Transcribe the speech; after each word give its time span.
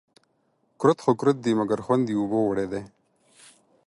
کورت 0.79 0.97
خو 1.03 1.11
کورت 1.19 1.37
دي، 1.43 1.51
مگر 1.59 1.79
خوند 1.85 2.05
يې 2.11 2.15
اوبو 2.19 2.39
وړى 2.45 2.65
دى 2.71 2.81